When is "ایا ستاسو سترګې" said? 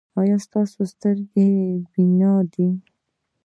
0.19-1.49